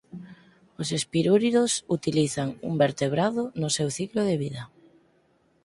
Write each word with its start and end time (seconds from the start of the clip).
Os 0.81 0.89
espirúridos 0.99 1.71
utilizan 1.97 2.49
un 2.69 2.73
vertebrado 2.85 3.41
no 3.61 3.69
seu 3.77 3.89
ciclo 3.97 4.21
de 4.29 4.35
vida. 4.43 4.63